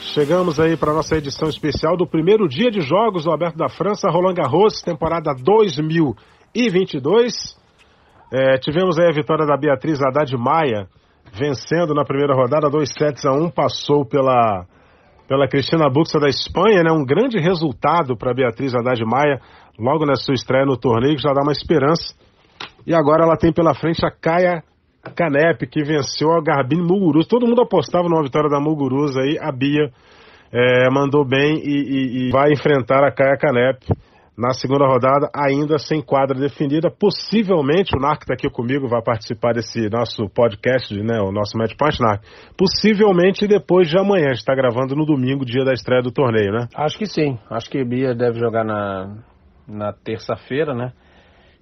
Chegamos 0.00 0.60
aí 0.60 0.76
para 0.76 0.92
nossa 0.92 1.16
edição 1.16 1.48
especial 1.48 1.96
do 1.96 2.06
primeiro 2.06 2.48
dia 2.48 2.70
de 2.70 2.80
jogos 2.80 3.24
do 3.24 3.32
Aberto 3.32 3.56
da 3.56 3.68
França, 3.68 4.08
Roland 4.08 4.34
Garros, 4.34 4.80
temporada 4.80 5.34
2022. 5.34 7.34
É, 8.32 8.58
tivemos 8.58 8.96
aí 8.96 9.08
a 9.08 9.12
vitória 9.12 9.44
da 9.44 9.56
Beatriz 9.56 10.00
Haddad 10.00 10.32
Maia, 10.36 10.86
vencendo 11.32 11.94
na 11.94 12.04
primeira 12.04 12.32
rodada, 12.32 12.70
2 12.70 12.88
sets 12.96 13.26
a 13.26 13.32
1, 13.32 13.50
passou 13.50 14.06
pela, 14.06 14.66
pela 15.26 15.48
Cristina 15.48 15.90
Buxa 15.90 16.20
da 16.20 16.28
Espanha, 16.28 16.84
né? 16.84 16.92
Um 16.92 17.04
grande 17.04 17.40
resultado 17.40 18.16
para 18.16 18.32
Beatriz 18.32 18.72
Haddad 18.74 19.04
Maia, 19.04 19.40
logo 19.76 20.06
na 20.06 20.14
sua 20.14 20.34
estreia 20.34 20.64
no 20.64 20.76
torneio, 20.76 21.16
que 21.16 21.22
já 21.22 21.32
dá 21.32 21.42
uma 21.42 21.52
esperança. 21.52 22.14
E 22.86 22.94
agora 22.94 23.24
ela 23.24 23.36
tem 23.36 23.52
pela 23.52 23.74
frente 23.74 24.06
a 24.06 24.12
Caia 24.12 24.62
Canep, 25.08 25.66
que 25.66 25.82
venceu 25.82 26.32
a 26.32 26.40
Garbine 26.40 26.82
Muguruza. 26.82 27.28
Todo 27.28 27.46
mundo 27.46 27.62
apostava 27.62 28.08
numa 28.08 28.22
vitória 28.22 28.48
da 28.48 28.60
Muguruza 28.60 29.20
aí, 29.20 29.38
a 29.40 29.50
Bia 29.50 29.90
é, 30.52 30.90
mandou 30.90 31.24
bem 31.24 31.60
e, 31.62 31.70
e, 31.70 32.28
e, 32.28 32.30
vai 32.30 32.52
enfrentar 32.52 33.04
a 33.04 33.12
Caia 33.12 33.36
Canep 33.36 33.84
na 34.36 34.52
segunda 34.52 34.86
rodada, 34.86 35.28
ainda 35.34 35.78
sem 35.78 36.00
quadra 36.00 36.38
definida. 36.38 36.88
Possivelmente, 36.90 37.96
o 37.96 38.00
Narc 38.00 38.22
está 38.22 38.34
aqui 38.34 38.48
comigo, 38.48 38.88
vai 38.88 39.02
participar 39.02 39.52
desse 39.52 39.90
nosso 39.90 40.28
podcast, 40.28 40.94
né, 41.02 41.20
o 41.20 41.32
nosso 41.32 41.58
Match 41.58 41.76
Point, 41.76 42.00
Narc. 42.00 42.22
Possivelmente 42.56 43.48
depois 43.48 43.88
de 43.88 43.98
amanhã, 43.98 44.26
a 44.26 44.32
gente 44.32 44.38
está 44.38 44.54
gravando 44.54 44.94
no 44.94 45.04
domingo, 45.04 45.44
dia 45.44 45.64
da 45.64 45.72
estreia 45.72 46.02
do 46.02 46.12
torneio, 46.12 46.52
né? 46.52 46.68
Acho 46.74 46.96
que 46.96 47.06
sim. 47.06 47.36
Acho 47.50 47.68
que 47.68 47.84
Bia 47.84 48.14
deve 48.14 48.38
jogar 48.38 48.64
na, 48.64 49.16
na 49.66 49.92
terça-feira, 49.92 50.72
né? 50.72 50.92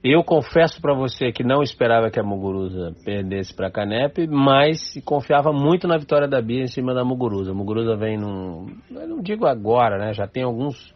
Eu 0.08 0.22
confesso 0.22 0.80
para 0.80 0.94
você 0.94 1.32
que 1.32 1.42
não 1.42 1.64
esperava 1.64 2.12
que 2.12 2.20
a 2.20 2.22
Muguruza 2.22 2.94
perdesse 3.04 3.52
para 3.52 3.66
a 3.66 3.70
Canep, 3.72 4.24
mas 4.28 4.94
confiava 5.04 5.52
muito 5.52 5.88
na 5.88 5.98
vitória 5.98 6.28
da 6.28 6.40
Bia 6.40 6.62
em 6.62 6.68
cima 6.68 6.94
da 6.94 7.04
Muguruza. 7.04 7.50
A 7.50 7.54
Muguruza 7.54 7.96
vem 7.96 8.16
num. 8.16 8.68
Eu 8.88 9.08
não 9.08 9.20
digo 9.20 9.48
agora, 9.48 9.98
né? 9.98 10.12
Já 10.12 10.28
tem 10.28 10.44
alguns 10.44 10.94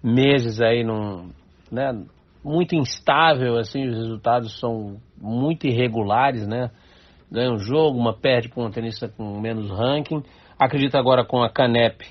meses 0.00 0.60
aí 0.60 0.84
num. 0.84 1.30
Né, 1.68 2.04
muito 2.44 2.76
instável, 2.76 3.56
assim, 3.56 3.88
os 3.88 3.96
resultados 3.96 4.60
são 4.60 4.98
muito 5.20 5.66
irregulares, 5.66 6.46
né? 6.46 6.70
Ganha 7.32 7.50
um 7.50 7.58
jogo, 7.58 7.98
uma 7.98 8.14
perde 8.16 8.48
para 8.48 8.62
um 8.62 8.70
tenista 8.70 9.08
com 9.08 9.40
menos 9.40 9.68
ranking. 9.68 10.22
Acredito 10.56 10.94
agora 10.94 11.24
com 11.24 11.42
a 11.42 11.50
Canep 11.50 12.02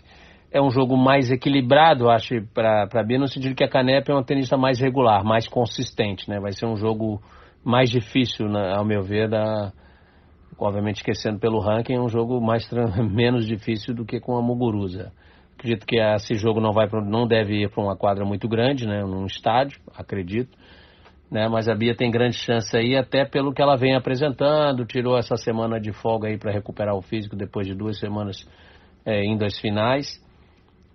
é 0.54 0.62
um 0.62 0.70
jogo 0.70 0.96
mais 0.96 1.32
equilibrado, 1.32 2.12
acho, 2.12 2.36
para 2.54 3.04
Bia, 3.04 3.18
no 3.18 3.28
sentido 3.28 3.56
que 3.56 3.64
a 3.64 3.68
Canep 3.68 4.08
é 4.08 4.14
uma 4.14 4.23
tenista 4.23 4.56
mais 4.56 4.80
regular, 4.80 5.26
mais 5.26 5.48
consistente, 5.48 6.30
né? 6.30 6.40
Vai 6.40 6.52
ser 6.52 6.68
um 6.68 6.76
jogo 6.76 7.20
mais 7.66 7.90
difícil, 7.90 8.48
né, 8.48 8.76
ao 8.78 8.86
meu 8.86 9.02
ver, 9.02 9.28
da, 9.28 9.73
obviamente 10.60 10.98
esquecendo 10.98 11.40
pelo 11.40 11.60
ranking, 11.60 11.95
é 11.95 12.00
um 12.00 12.08
jogo 12.08 12.40
mais 12.40 12.70
menos 13.12 13.48
difícil 13.48 13.95
do 13.95 14.06
que 14.06 14.20
com 14.20 14.38
a 14.38 14.44
Muguruza. 14.44 15.12
Acredito 15.58 15.88
que 15.88 16.00
esse 16.00 16.36
jogo 16.36 16.62
não 16.62 16.72
vai 16.72 16.88
pra, 16.88 17.02
não 17.02 17.26
deve 17.26 17.64
ir 17.64 17.70
para 17.72 17.84
uma 17.84 17.95
quadra 17.95 18.23
muito 18.23 18.48
grande, 18.48 18.86
né? 18.86 19.02
Num 19.02 19.26
estádio, 19.26 19.80
acredito. 19.98 20.56
Né, 21.32 21.48
mas 21.50 21.67
a 21.67 21.73
Bia 21.73 21.95
tem 21.95 22.12
grande 22.12 22.38
chance 22.38 22.78
aí, 22.78 22.95
até 22.95 23.26
pelo 23.26 23.52
que 23.52 23.61
ela 23.61 23.76
vem 23.76 23.95
apresentando. 23.95 24.86
Tirou 24.86 25.17
essa 25.17 25.36
semana 25.36 25.80
de 25.80 25.92
folga 25.92 26.27
aí 26.27 26.38
para 26.38 26.52
recuperar 26.52 26.95
o 26.95 27.02
físico 27.02 27.36
depois 27.36 27.66
de 27.66 27.73
duas 27.73 27.98
semanas 27.98 28.48
é, 29.04 29.26
indo 29.26 29.44
às 29.44 29.58
finais. 29.60 30.23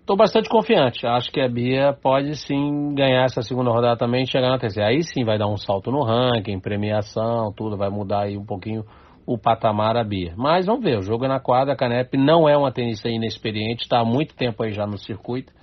Estou 0.09 0.17
bastante 0.17 0.49
confiante. 0.49 1.05
Acho 1.05 1.31
que 1.31 1.39
a 1.39 1.47
Bia 1.47 1.93
pode 1.93 2.35
sim 2.35 2.95
ganhar 2.95 3.25
essa 3.25 3.43
segunda 3.43 3.69
rodada 3.69 3.95
também 3.95 4.23
e 4.23 4.27
chegar 4.27 4.49
na 4.49 4.57
terceira. 4.57 4.89
Aí 4.89 5.03
sim 5.03 5.23
vai 5.23 5.37
dar 5.37 5.45
um 5.45 5.55
salto 5.55 5.91
no 5.91 6.01
ranking, 6.01 6.59
premiação, 6.59 7.53
tudo, 7.55 7.77
vai 7.77 7.91
mudar 7.91 8.21
aí 8.21 8.35
um 8.35 8.43
pouquinho 8.43 8.83
o 9.23 9.37
patamar 9.37 9.95
a 9.95 10.03
Bia. 10.03 10.33
Mas 10.35 10.65
vamos 10.65 10.83
ver, 10.83 10.97
o 10.97 11.03
jogo 11.03 11.25
é 11.25 11.27
na 11.27 11.39
quadra, 11.39 11.73
a 11.73 11.77
Canep 11.77 12.17
não 12.17 12.49
é 12.49 12.57
uma 12.57 12.71
tenista 12.71 13.07
inexperiente, 13.07 13.83
está 13.83 13.99
há 13.99 14.03
muito 14.03 14.35
tempo 14.35 14.63
aí 14.63 14.71
já 14.71 14.87
no 14.87 14.97
circuito, 14.97 15.53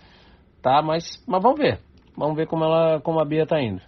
tá? 0.63 0.81
Mas, 0.81 1.21
mas 1.27 1.43
vamos 1.43 1.59
ver. 1.59 1.81
Vamos 2.17 2.37
ver 2.37 2.47
como, 2.47 2.63
ela, 2.63 3.01
como 3.01 3.21
a 3.21 3.25
Bia 3.25 3.43
está 3.43 3.61
indo. 3.61 3.83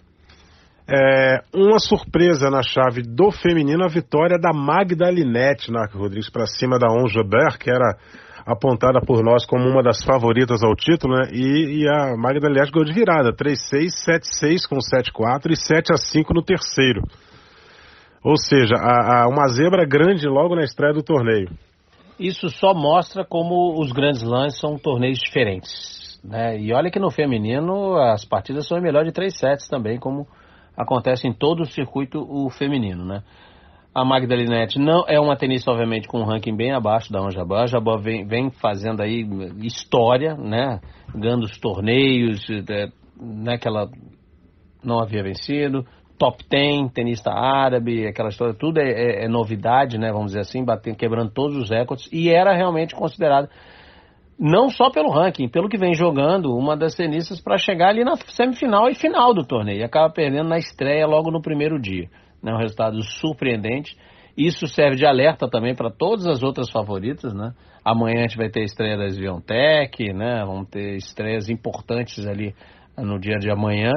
É, 0.89 1.37
uma 1.55 1.79
surpresa 1.79 2.49
na 2.49 2.61
chave 2.61 3.01
do 3.01 3.31
feminino, 3.31 3.85
a 3.85 3.87
vitória 3.87 4.37
da 4.37 4.51
Magda 4.51 5.09
Linette, 5.09 5.71
Narco 5.71 5.97
Rodrigues, 5.97 6.29
para 6.29 6.45
cima 6.47 6.77
da 6.77 6.91
Onja 6.91 7.23
Ber, 7.23 7.57
que 7.57 7.69
era 7.69 7.95
apontada 8.51 8.99
por 8.99 9.23
nós 9.23 9.45
como 9.45 9.69
uma 9.69 9.83
das 9.83 10.03
favoritas 10.03 10.63
ao 10.63 10.75
título, 10.75 11.15
né? 11.15 11.29
E, 11.31 11.83
e 11.83 11.87
a 11.87 12.17
Magda, 12.17 12.47
aliás, 12.47 12.71
ganhou 12.71 12.85
de 12.85 12.93
virada, 12.93 13.31
3-6, 13.31 13.89
7-6 14.41 14.67
com 14.67 14.77
7-4 14.77 15.51
e 15.51 15.55
7-5 15.55 16.33
no 16.33 16.41
terceiro. 16.41 17.03
Ou 18.23 18.35
seja, 18.37 18.75
a, 18.75 19.23
a, 19.23 19.27
uma 19.27 19.47
zebra 19.49 19.85
grande 19.85 20.27
logo 20.27 20.55
na 20.55 20.63
estreia 20.63 20.93
do 20.93 21.03
torneio. 21.03 21.49
Isso 22.19 22.49
só 22.49 22.73
mostra 22.73 23.23
como 23.23 23.79
os 23.79 23.91
grandes 23.91 24.23
lãs 24.23 24.59
são 24.59 24.77
torneios 24.77 25.19
diferentes. 25.19 26.19
Né? 26.23 26.59
E 26.59 26.73
olha 26.73 26.91
que 26.91 26.99
no 26.99 27.11
feminino 27.11 27.95
as 27.97 28.25
partidas 28.25 28.67
são 28.67 28.81
melhor 28.81 29.05
de 29.05 29.11
3 29.11 29.37
sets 29.37 29.69
também, 29.69 29.99
como 29.99 30.27
acontece 30.75 31.27
em 31.27 31.33
todo 31.33 31.61
o 31.61 31.65
circuito 31.65 32.19
o 32.19 32.49
feminino, 32.49 33.05
né? 33.05 33.21
A 33.99 34.05
Magdalinete 34.05 34.79
não 34.79 35.03
é 35.09 35.19
uma 35.19 35.35
tenista, 35.35 35.71
obviamente, 35.71 36.07
com 36.07 36.19
um 36.19 36.23
ranking 36.23 36.55
bem 36.55 36.71
abaixo 36.71 37.11
da 37.11 37.19
Anjabá. 37.19 37.59
A 37.59 37.63
Anjabá 37.63 37.97
vem, 37.97 38.25
vem 38.25 38.49
fazendo 38.49 39.01
aí 39.01 39.27
história, 39.61 40.35
né? 40.35 40.79
Ganhando 41.13 41.43
os 41.43 41.59
torneios, 41.59 42.49
é, 42.49 42.87
né? 43.19 43.57
Que 43.57 43.67
ela 43.67 43.89
não 44.81 45.01
havia 45.01 45.21
vencido. 45.21 45.85
Top 46.17 46.41
10, 46.49 46.93
tenista 46.93 47.31
árabe, 47.31 48.07
aquela 48.07 48.29
história, 48.29 48.53
tudo 48.53 48.79
é, 48.79 48.89
é, 48.89 49.25
é 49.25 49.27
novidade, 49.27 49.97
né? 49.97 50.11
Vamos 50.13 50.27
dizer 50.27 50.41
assim, 50.41 50.63
batendo, 50.63 50.95
quebrando 50.95 51.31
todos 51.31 51.57
os 51.57 51.69
recordes. 51.69 52.09
E 52.11 52.29
era 52.29 52.55
realmente 52.55 52.95
considerada, 52.95 53.49
não 54.39 54.69
só 54.69 54.89
pelo 54.89 55.09
ranking, 55.09 55.49
pelo 55.49 55.67
que 55.67 55.77
vem 55.77 55.93
jogando, 55.93 56.55
uma 56.55 56.77
das 56.77 56.95
tenistas 56.95 57.41
para 57.41 57.57
chegar 57.57 57.89
ali 57.89 58.05
na 58.05 58.15
semifinal 58.15 58.89
e 58.89 58.95
final 58.95 59.33
do 59.33 59.45
torneio. 59.45 59.79
E 59.79 59.83
acaba 59.83 60.09
perdendo 60.09 60.47
na 60.47 60.57
estreia 60.57 61.05
logo 61.05 61.31
no 61.31 61.41
primeiro 61.41 61.77
dia 61.77 62.09
né, 62.41 62.53
um 62.53 62.57
resultado 62.57 63.01
surpreendente. 63.03 63.97
Isso 64.37 64.67
serve 64.67 64.95
de 64.95 65.05
alerta 65.05 65.49
também 65.49 65.75
para 65.75 65.91
todas 65.91 66.25
as 66.25 66.41
outras 66.41 66.69
favoritas, 66.71 67.33
né? 67.33 67.53
Amanhã 67.83 68.19
a 68.19 68.27
gente 68.27 68.37
vai 68.37 68.49
ter 68.49 68.61
a 68.61 68.63
estreia 68.63 68.97
da 68.97 69.09
Sviontech, 69.09 70.13
né? 70.13 70.43
Vamos 70.45 70.69
ter 70.69 70.95
estreias 70.95 71.49
importantes 71.49 72.25
ali 72.25 72.55
no 72.97 73.19
dia 73.19 73.37
de 73.37 73.51
amanhã. 73.51 73.91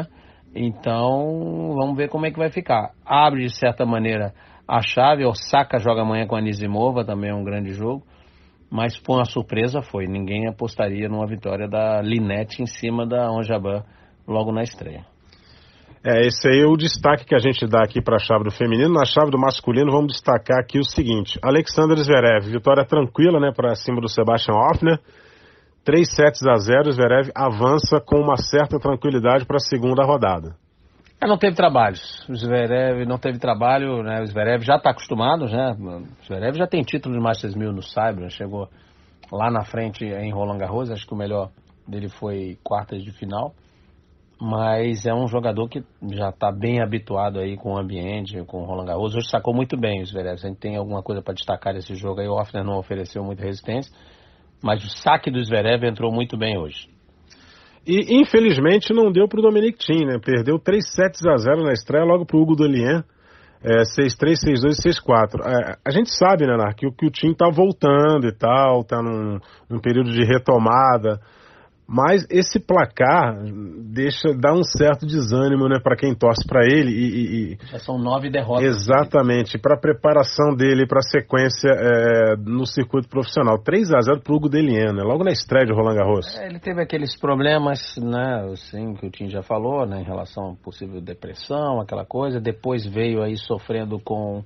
Então, 0.54 1.74
vamos 1.74 1.96
ver 1.96 2.08
como 2.08 2.26
é 2.26 2.30
que 2.30 2.38
vai 2.38 2.50
ficar. 2.50 2.90
Abre, 3.04 3.46
de 3.46 3.56
certa 3.56 3.86
maneira, 3.86 4.34
a 4.66 4.80
chave. 4.82 5.24
Osaka 5.24 5.78
joga 5.78 6.02
amanhã 6.02 6.26
com 6.26 6.36
a 6.36 6.40
Nizimova, 6.40 7.04
também 7.04 7.30
é 7.30 7.34
um 7.34 7.44
grande 7.44 7.72
jogo. 7.72 8.02
Mas, 8.70 8.98
por 8.98 9.16
uma 9.18 9.24
surpresa, 9.24 9.80
foi. 9.82 10.06
Ninguém 10.06 10.48
apostaria 10.48 11.08
numa 11.08 11.26
vitória 11.26 11.68
da 11.68 12.00
Linette 12.00 12.62
em 12.62 12.66
cima 12.66 13.06
da 13.06 13.30
Onjaban 13.30 13.84
logo 14.26 14.50
na 14.50 14.62
estreia. 14.62 15.11
É, 16.04 16.26
esse 16.26 16.48
aí 16.48 16.62
é 16.62 16.66
o 16.66 16.76
destaque 16.76 17.24
que 17.24 17.34
a 17.34 17.38
gente 17.38 17.64
dá 17.64 17.84
aqui 17.84 18.02
para 18.02 18.16
a 18.16 18.18
chave 18.18 18.42
do 18.42 18.50
feminino. 18.50 18.92
Na 18.92 19.04
chave 19.04 19.30
do 19.30 19.38
masculino, 19.38 19.92
vamos 19.92 20.14
destacar 20.14 20.58
aqui 20.58 20.80
o 20.80 20.84
seguinte: 20.84 21.38
Alexander 21.40 21.96
Zverev, 21.96 22.50
vitória 22.50 22.84
tranquila, 22.84 23.38
né, 23.38 23.52
para 23.54 23.74
cima 23.76 24.00
do 24.00 24.08
Sebastian 24.08 24.54
Hoffner. 24.54 24.98
3 25.84 26.08
sets 26.08 26.46
a 26.46 26.56
0, 26.56 26.92
Zverev 26.92 27.30
avança 27.34 28.00
com 28.00 28.20
uma 28.20 28.36
certa 28.36 28.78
tranquilidade 28.78 29.44
para 29.44 29.56
a 29.56 29.60
segunda 29.60 30.04
rodada. 30.04 30.54
É, 31.20 31.26
não 31.26 31.38
teve 31.38 31.54
trabalhos. 31.54 32.24
O 32.28 32.34
Zverev 32.34 33.04
não 33.04 33.18
teve 33.18 33.38
trabalho, 33.38 34.02
né? 34.02 34.20
O 34.22 34.26
Zverev 34.26 34.64
já 34.64 34.76
está 34.76 34.90
acostumado, 34.90 35.46
né? 35.46 35.72
O 35.80 36.24
Zverev 36.26 36.56
já 36.56 36.66
tem 36.66 36.82
título 36.82 37.14
de 37.14 37.20
Masters 37.20 37.54
1000 37.54 37.72
no 37.72 37.82
Cyber, 37.82 38.28
chegou 38.28 38.68
lá 39.30 39.50
na 39.52 39.64
frente 39.64 40.04
em 40.04 40.32
Roland 40.32 40.58
Garros, 40.58 40.90
acho 40.90 41.06
que 41.06 41.14
o 41.14 41.16
melhor 41.16 41.50
dele 41.86 42.08
foi 42.08 42.58
quartas 42.64 43.02
de 43.02 43.12
final 43.12 43.54
mas 44.44 45.06
é 45.06 45.14
um 45.14 45.28
jogador 45.28 45.68
que 45.68 45.84
já 46.10 46.30
está 46.30 46.50
bem 46.50 46.82
habituado 46.82 47.38
aí 47.38 47.56
com 47.56 47.74
o 47.74 47.78
ambiente, 47.78 48.42
com 48.44 48.62
o 48.62 48.64
Roland 48.64 48.86
Garros. 48.86 49.14
Hoje 49.14 49.30
sacou 49.30 49.54
muito 49.54 49.78
bem 49.78 50.02
os 50.02 50.10
Zverev. 50.10 50.34
A 50.34 50.48
gente 50.48 50.58
tem 50.58 50.76
alguma 50.76 51.00
coisa 51.00 51.22
para 51.22 51.32
destacar 51.32 51.72
desse 51.72 51.94
jogo 51.94 52.20
aí. 52.20 52.26
O 52.26 52.34
Offner 52.34 52.64
não 52.64 52.76
ofereceu 52.76 53.22
muita 53.22 53.44
resistência, 53.44 53.96
mas 54.60 54.82
o 54.82 54.88
saque 54.88 55.30
do 55.30 55.40
Zverev 55.44 55.84
entrou 55.84 56.12
muito 56.12 56.36
bem 56.36 56.58
hoje. 56.58 56.88
E 57.86 58.20
infelizmente 58.20 58.92
não 58.92 59.12
deu 59.12 59.28
para 59.28 59.38
o 59.38 59.42
Dominic 59.42 59.78
Thiem, 59.78 60.06
né? 60.06 60.18
Perdeu 60.18 60.58
3 60.58 60.92
sets 60.92 61.24
a 61.24 61.36
0 61.36 61.62
na 61.62 61.72
estreia, 61.72 62.04
logo 62.04 62.26
para 62.26 62.36
o 62.36 62.42
Hugo 62.42 62.56
Dolien. 62.56 63.04
é, 63.62 63.84
6-3, 63.84 64.34
6-2 64.44 64.72
e 64.72 64.90
6-4. 64.90 65.40
É, 65.46 65.76
a 65.86 65.90
gente 65.92 66.10
sabe, 66.18 66.48
né, 66.48 66.56
Nar, 66.56 66.74
que, 66.74 66.90
que 66.90 67.06
o 67.06 67.10
time 67.12 67.32
tá 67.32 67.48
voltando 67.48 68.26
e 68.26 68.32
tal, 68.32 68.82
tá 68.82 69.00
num, 69.00 69.38
num 69.70 69.78
período 69.78 70.10
de 70.10 70.24
retomada. 70.24 71.20
Mas 71.92 72.26
esse 72.30 72.58
placar 72.58 73.36
deixa 73.92 74.32
dá 74.32 74.54
um 74.54 74.64
certo 74.64 75.04
desânimo, 75.04 75.68
né, 75.68 75.78
para 75.78 75.94
quem 75.94 76.14
torce 76.14 76.42
para 76.48 76.64
ele 76.64 76.90
e, 76.90 77.52
e, 77.52 77.58
já 77.66 77.78
são 77.80 77.98
nove 77.98 78.30
derrotas. 78.30 78.64
Exatamente, 78.64 79.58
para 79.58 79.74
a 79.74 79.78
preparação 79.78 80.56
dele 80.56 80.86
para 80.86 81.00
a 81.00 81.02
sequência 81.02 81.68
é, 81.68 82.36
no 82.36 82.64
circuito 82.64 83.10
profissional. 83.10 83.58
3 83.58 83.92
a 83.92 84.00
0 84.00 84.22
para 84.22 84.32
o 84.32 84.36
Hugo 84.36 84.48
Deliena, 84.48 84.94
né, 84.94 85.02
logo 85.02 85.22
na 85.22 85.32
estreia 85.32 85.66
de 85.66 85.72
Roland 85.74 85.96
Garros. 85.96 86.34
É, 86.38 86.46
ele 86.46 86.58
teve 86.58 86.80
aqueles 86.80 87.14
problemas, 87.14 87.94
né, 87.98 88.48
assim, 88.50 88.94
que 88.94 89.06
o 89.06 89.10
Tim 89.10 89.28
já 89.28 89.42
falou, 89.42 89.86
né, 89.86 90.00
em 90.00 90.04
relação 90.04 90.52
a 90.52 90.64
possível 90.64 90.98
depressão, 90.98 91.78
aquela 91.78 92.06
coisa. 92.06 92.40
Depois 92.40 92.86
veio 92.86 93.22
aí 93.22 93.36
sofrendo 93.36 94.00
com 94.00 94.42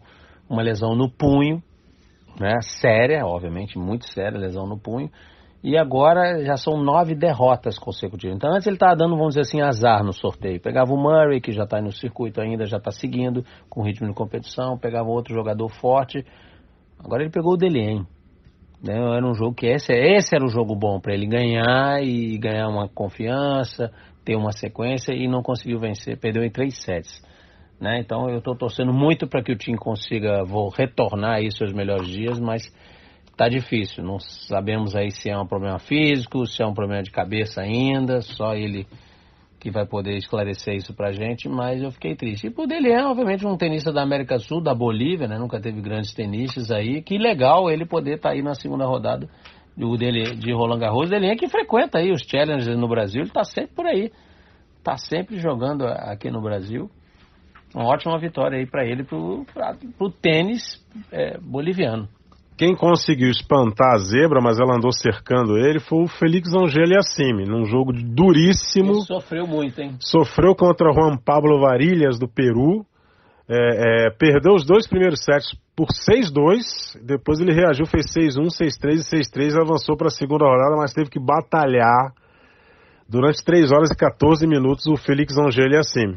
uma 0.50 0.62
lesão 0.62 0.96
no 0.96 1.08
punho, 1.08 1.62
né, 2.40 2.58
séria, 2.60 3.24
obviamente, 3.24 3.78
muito 3.78 4.04
séria, 4.12 4.36
lesão 4.36 4.66
no 4.66 4.76
punho 4.76 5.08
e 5.66 5.76
agora 5.76 6.44
já 6.44 6.56
são 6.56 6.76
nove 6.76 7.12
derrotas 7.16 7.76
consecutivas. 7.76 8.36
Então 8.36 8.54
antes 8.54 8.68
ele 8.68 8.76
estava 8.76 8.94
dando, 8.94 9.16
vamos 9.16 9.34
dizer 9.34 9.40
assim, 9.40 9.60
azar 9.60 10.04
no 10.04 10.12
sorteio. 10.12 10.60
Pegava 10.60 10.94
o 10.94 10.96
Murray, 10.96 11.40
que 11.40 11.50
já 11.50 11.64
está 11.64 11.82
no 11.82 11.90
circuito 11.90 12.40
ainda, 12.40 12.66
já 12.66 12.76
está 12.76 12.92
seguindo 12.92 13.44
com 13.68 13.82
ritmo 13.82 14.06
de 14.06 14.14
competição, 14.14 14.78
pegava 14.78 15.08
outro 15.08 15.34
jogador 15.34 15.68
forte. 15.68 16.24
Agora 17.04 17.24
ele 17.24 17.32
pegou 17.32 17.54
o 17.54 17.56
Delien. 17.56 18.06
Né? 18.80 18.94
Era 18.94 19.26
um 19.26 19.34
jogo 19.34 19.56
que 19.56 19.66
esse, 19.66 19.92
esse 19.92 20.36
era 20.36 20.44
o 20.44 20.48
jogo 20.48 20.76
bom 20.76 21.00
para 21.00 21.14
ele 21.14 21.26
ganhar 21.26 22.00
e 22.00 22.38
ganhar 22.38 22.68
uma 22.68 22.88
confiança, 22.88 23.90
ter 24.24 24.36
uma 24.36 24.52
sequência 24.52 25.12
e 25.14 25.26
não 25.26 25.42
conseguiu 25.42 25.80
vencer, 25.80 26.16
perdeu 26.16 26.44
em 26.44 26.50
três 26.50 26.80
sets. 26.80 27.20
Né? 27.80 27.98
Então 27.98 28.30
eu 28.30 28.38
estou 28.38 28.54
torcendo 28.54 28.92
muito 28.92 29.26
para 29.26 29.42
que 29.42 29.50
o 29.50 29.58
time 29.58 29.76
consiga 29.76 30.44
vou 30.44 30.68
retornar 30.68 31.38
aí 31.38 31.50
seus 31.50 31.72
melhores 31.72 32.06
dias, 32.06 32.38
mas 32.38 32.72
tá 33.36 33.48
difícil. 33.48 34.02
Não 34.02 34.18
sabemos 34.18 34.96
aí 34.96 35.10
se 35.10 35.28
é 35.28 35.38
um 35.38 35.46
problema 35.46 35.78
físico, 35.78 36.46
se 36.46 36.62
é 36.62 36.66
um 36.66 36.74
problema 36.74 37.02
de 37.02 37.10
cabeça 37.10 37.60
ainda, 37.60 38.20
só 38.20 38.54
ele 38.54 38.86
que 39.58 39.70
vai 39.70 39.86
poder 39.86 40.16
esclarecer 40.16 40.74
isso 40.74 40.94
pra 40.94 41.12
gente, 41.12 41.48
mas 41.48 41.82
eu 41.82 41.90
fiquei 41.90 42.14
triste. 42.14 42.46
E 42.46 42.50
por 42.50 42.66
dele 42.66 42.90
é, 42.90 43.04
obviamente, 43.04 43.46
um 43.46 43.56
tenista 43.56 43.92
da 43.92 44.02
América 44.02 44.38
Sul, 44.38 44.62
da 44.62 44.74
Bolívia, 44.74 45.26
né? 45.26 45.38
Nunca 45.38 45.60
teve 45.60 45.80
grandes 45.80 46.14
tenistas 46.14 46.70
aí. 46.70 47.02
Que 47.02 47.18
legal 47.18 47.70
ele 47.70 47.84
poder 47.84 48.16
estar 48.16 48.28
tá 48.28 48.34
aí 48.34 48.42
na 48.42 48.54
segunda 48.54 48.86
rodada 48.86 49.28
do 49.76 49.96
dele, 49.96 50.36
de 50.36 50.52
Roland 50.52 50.78
Garros. 50.78 51.10
Ele 51.10 51.26
é 51.26 51.34
que 51.34 51.48
frequenta 51.48 51.98
aí 51.98 52.12
os 52.12 52.22
challenges 52.22 52.76
no 52.76 52.88
Brasil, 52.88 53.22
ele 53.22 53.30
tá 53.30 53.44
sempre 53.44 53.74
por 53.74 53.86
aí. 53.86 54.12
Tá 54.84 54.96
sempre 54.96 55.38
jogando 55.38 55.84
aqui 55.84 56.30
no 56.30 56.40
Brasil. 56.40 56.88
Uma 57.74 57.88
ótima 57.88 58.18
vitória 58.18 58.58
aí 58.58 58.66
para 58.66 58.86
ele, 58.86 59.02
pro, 59.04 59.44
pra, 59.52 59.74
pro 59.98 60.10
tênis 60.10 60.80
é, 61.10 61.38
boliviano. 61.38 62.08
Quem 62.56 62.74
conseguiu 62.74 63.28
espantar 63.28 63.94
a 63.94 63.98
zebra, 63.98 64.40
mas 64.40 64.58
ela 64.58 64.76
andou 64.76 64.90
cercando 64.90 65.58
ele, 65.58 65.78
foi 65.78 66.04
o 66.04 66.08
Felix 66.08 66.54
Angel 66.54 66.98
Assimi, 66.98 67.44
num 67.44 67.66
jogo 67.66 67.92
duríssimo. 67.92 68.92
Ele 68.92 69.02
sofreu 69.02 69.46
muito, 69.46 69.78
hein? 69.78 69.96
Sofreu 70.00 70.54
contra 70.54 70.90
Juan 70.90 71.18
Pablo 71.18 71.60
Varilhas, 71.60 72.18
do 72.18 72.26
Peru. 72.26 72.86
É, 73.48 74.06
é, 74.06 74.10
perdeu 74.10 74.54
os 74.54 74.64
dois 74.64 74.88
primeiros 74.88 75.22
sets 75.22 75.54
por 75.76 75.88
6-2. 75.88 76.98
Depois 77.04 77.40
ele 77.40 77.52
reagiu, 77.52 77.84
fez 77.84 78.06
6-1, 78.06 78.46
6-3 78.46 78.94
e 78.94 79.50
6-3. 79.50 79.60
Avançou 79.60 79.94
para 79.94 80.06
a 80.06 80.10
segunda 80.10 80.46
rodada, 80.46 80.76
mas 80.76 80.94
teve 80.94 81.10
que 81.10 81.20
batalhar 81.20 82.14
durante 83.06 83.44
3 83.44 83.70
horas 83.70 83.90
e 83.90 83.96
14 83.96 84.46
minutos 84.46 84.86
o 84.86 84.96
Felix 84.96 85.36
Angel 85.36 85.78
Assimi. 85.78 86.16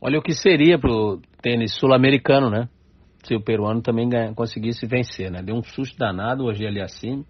Olha 0.00 0.18
o 0.18 0.22
que 0.22 0.32
seria 0.32 0.78
pro 0.78 1.20
tênis 1.42 1.74
sul-americano, 1.74 2.48
né? 2.48 2.68
Se 3.22 3.34
o 3.34 3.40
peruano 3.40 3.80
também 3.80 4.08
ganha, 4.08 4.34
conseguisse 4.34 4.86
vencer, 4.86 5.30
né? 5.30 5.42
Deu 5.42 5.54
um 5.54 5.62
susto 5.62 5.96
danado 5.96 6.44
hoje 6.44 6.66
ali 6.66 6.80
assim, 6.80 7.24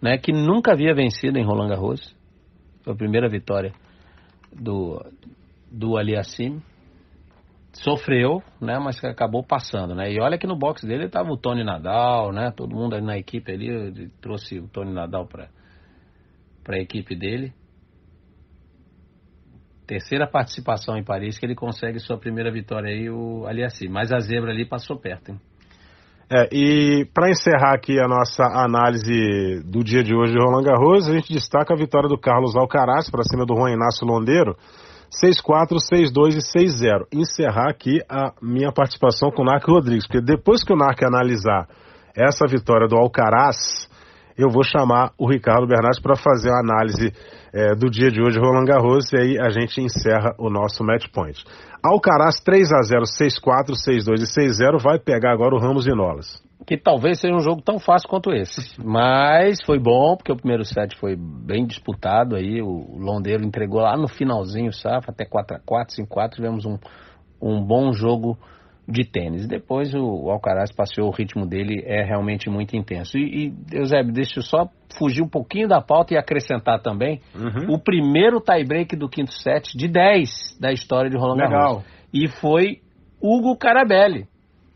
né? 0.00 0.18
Que 0.18 0.32
nunca 0.32 0.72
havia 0.72 0.94
vencido 0.94 1.38
em 1.38 1.44
Roland 1.44 1.68
Garros. 1.68 2.14
Foi 2.82 2.92
a 2.92 2.96
primeira 2.96 3.28
vitória 3.28 3.72
do 4.52 5.00
do 5.70 5.96
Aliassim. 5.96 6.60
Sofreu, 7.72 8.42
né? 8.60 8.78
Mas 8.78 9.02
acabou 9.02 9.42
passando, 9.42 9.94
né? 9.94 10.12
E 10.12 10.20
olha 10.20 10.36
que 10.36 10.46
no 10.46 10.58
box 10.58 10.86
dele 10.86 11.06
estava 11.06 11.30
o 11.30 11.38
Tony 11.38 11.64
Nadal, 11.64 12.30
né? 12.30 12.52
Todo 12.54 12.74
mundo 12.74 12.94
ali 12.94 13.04
na 13.04 13.16
equipe 13.16 13.50
ali 13.50 14.08
trouxe 14.20 14.58
o 14.58 14.68
Tony 14.68 14.92
Nadal 14.92 15.26
para 15.26 15.48
para 16.62 16.76
a 16.76 16.80
equipe 16.80 17.16
dele 17.16 17.52
terceira 19.92 20.26
participação 20.26 20.96
em 20.96 21.04
Paris 21.04 21.38
que 21.38 21.44
ele 21.44 21.54
consegue 21.54 21.98
sua 21.98 22.16
primeira 22.16 22.50
vitória 22.50 22.88
aí, 22.88 23.10
o 23.10 23.46
Aliassi. 23.46 23.88
Mas 23.88 24.10
a 24.10 24.20
zebra 24.20 24.50
ali 24.50 24.64
passou 24.64 24.98
perto, 24.98 25.32
hein? 25.32 25.40
É, 26.30 26.48
e 26.50 27.04
para 27.12 27.28
encerrar 27.28 27.74
aqui 27.74 28.00
a 28.00 28.08
nossa 28.08 28.42
análise 28.42 29.62
do 29.66 29.84
dia 29.84 30.02
de 30.02 30.14
hoje 30.14 30.32
de 30.32 30.38
Roland 30.38 30.64
Garros, 30.64 31.06
a 31.06 31.12
gente 31.12 31.30
destaca 31.30 31.74
a 31.74 31.76
vitória 31.76 32.08
do 32.08 32.18
Carlos 32.18 32.56
Alcaraz 32.56 33.10
para 33.10 33.22
cima 33.22 33.44
do 33.44 33.54
Juan 33.54 33.72
Inácio 33.72 34.06
Londeiro, 34.06 34.56
6-4, 35.22 35.76
6-2 35.92 36.38
e 36.38 36.58
6-0. 36.58 37.06
Encerrar 37.12 37.68
aqui 37.68 38.00
a 38.08 38.32
minha 38.40 38.72
participação 38.72 39.30
com 39.30 39.42
o 39.42 39.44
Narc 39.44 39.66
Rodrigues, 39.68 40.06
porque 40.06 40.22
depois 40.22 40.64
que 40.64 40.72
o 40.72 40.76
Narc 40.76 41.02
analisar 41.02 41.68
essa 42.16 42.46
vitória 42.46 42.88
do 42.88 42.96
Alcaraz, 42.96 43.90
eu 44.36 44.48
vou 44.48 44.62
chamar 44.62 45.12
o 45.18 45.28
Ricardo 45.28 45.66
Bernardes 45.66 46.00
para 46.00 46.16
fazer 46.16 46.50
a 46.50 46.60
análise 46.60 47.12
é, 47.52 47.74
do 47.74 47.90
dia 47.90 48.10
de 48.10 48.22
hoje, 48.22 48.38
Roland 48.38 48.64
Garros, 48.64 49.12
e 49.12 49.16
aí 49.16 49.38
a 49.38 49.50
gente 49.50 49.80
encerra 49.80 50.34
o 50.38 50.48
nosso 50.48 50.82
match 50.82 51.06
point. 51.12 51.44
Alcaraz 51.84 52.40
3 52.40 52.72
a 52.72 52.82
0 52.82 53.02
6-4, 53.02 53.72
6-2 53.74 54.20
e 54.20 54.40
6-0 54.50 54.80
vai 54.82 54.98
pegar 54.98 55.32
agora 55.32 55.54
o 55.54 55.58
Ramos 55.58 55.86
e 55.86 55.90
Nolas. 55.90 56.42
Que 56.64 56.76
talvez 56.76 57.18
seja 57.18 57.34
um 57.34 57.40
jogo 57.40 57.60
tão 57.60 57.80
fácil 57.80 58.08
quanto 58.08 58.32
esse. 58.32 58.80
Mas 58.80 59.58
foi 59.66 59.80
bom, 59.80 60.16
porque 60.16 60.30
o 60.30 60.36
primeiro 60.36 60.64
set 60.64 60.96
foi 60.96 61.16
bem 61.16 61.66
disputado 61.66 62.36
aí. 62.36 62.62
O 62.62 62.96
Londeiro 62.98 63.44
entregou 63.44 63.80
lá 63.80 63.96
no 63.96 64.06
finalzinho, 64.06 64.72
sabe? 64.72 65.06
Até 65.08 65.24
4x4, 65.24 66.06
5x4, 66.06 66.30
tivemos 66.34 66.64
um, 66.64 66.78
um 67.42 67.60
bom 67.60 67.92
jogo 67.92 68.38
de 68.86 69.04
tênis. 69.04 69.46
Depois 69.46 69.94
o 69.94 70.30
Alcaraz 70.30 70.72
passeou, 70.72 71.08
o 71.08 71.12
ritmo 71.12 71.46
dele 71.46 71.82
é 71.86 72.04
realmente 72.04 72.50
muito 72.50 72.76
intenso. 72.76 73.16
E, 73.16 73.48
e 73.48 73.76
Eusébio, 73.76 74.12
deixa 74.12 74.38
eu 74.38 74.42
só 74.42 74.68
fugir 74.98 75.22
um 75.22 75.28
pouquinho 75.28 75.68
da 75.68 75.80
pauta 75.80 76.14
e 76.14 76.18
acrescentar 76.18 76.80
também 76.80 77.20
uhum. 77.34 77.74
o 77.74 77.78
primeiro 77.78 78.40
tie-break 78.40 78.96
do 78.96 79.08
quinto 79.08 79.32
set 79.32 79.76
de 79.76 79.88
10 79.88 80.58
da 80.60 80.72
história 80.72 81.10
de 81.10 81.16
Roland 81.16 81.48
Garros. 81.48 81.84
E 82.12 82.28
foi 82.28 82.80
Hugo 83.20 83.56
Carabelli. 83.56 84.26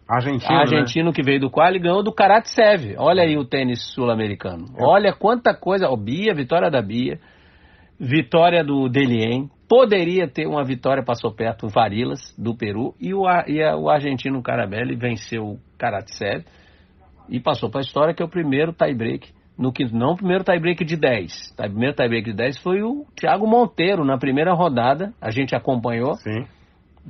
Argentino, 0.09 0.57
Argentino 0.57 1.07
né? 1.07 1.13
que 1.13 1.23
veio 1.23 1.41
do 1.41 1.51
qual 1.51 1.75
e 1.75 1.81
ganhou 1.81 2.03
do 2.03 2.13
Karatsev. 2.13 2.95
Olha 2.97 3.25
aí 3.25 3.37
o 3.37 3.45
tênis 3.45 3.93
sul-americano. 3.93 4.67
É. 4.79 4.85
Olha 4.85 5.13
quanta 5.13 5.53
coisa. 5.53 5.89
O 5.89 5.97
Bia, 5.97 6.33
vitória 6.33 6.71
da 6.71 6.81
Bia. 6.81 7.19
Vitória 7.99 8.63
do 8.63 8.89
Delien. 8.89 9.51
Poderia 9.69 10.29
ter 10.29 10.47
uma 10.47 10.63
vitória, 10.63 11.03
passou 11.03 11.33
perto 11.33 11.67
o 11.67 11.69
Varilas, 11.69 12.35
do 12.39 12.57
Peru, 12.57 12.95
e 13.01 13.13
o, 13.13 13.25
e 13.49 13.63
a, 13.63 13.77
o 13.77 13.89
argentino 13.91 14.43
Carabelli 14.43 14.95
venceu 14.95 15.43
o 15.43 15.61
Karatsev 15.77 16.45
e 17.29 17.41
passou 17.41 17.69
para 17.69 17.81
a 17.81 17.83
história 17.83 18.15
que 18.15 18.23
é 18.23 18.27
o 18.27 18.29
primeiro 18.29 18.73
tie-break 18.73 19.35
no 19.59 19.73
quinto, 19.73 19.97
não 19.97 20.13
o 20.13 20.17
primeiro 20.17 20.45
tie-break 20.45 20.85
de 20.85 20.97
10. 20.97 21.53
O 21.53 21.57
primeiro 21.57 21.97
tie-break 21.97 22.31
de 22.31 22.37
10 22.37 22.59
foi 22.59 22.83
o 22.83 23.07
Thiago 23.17 23.47
Monteiro 23.47 24.05
na 24.05 24.19
primeira 24.19 24.53
rodada, 24.53 25.13
a 25.21 25.31
gente 25.31 25.57
acompanhou. 25.57 26.15
Sim. 26.15 26.47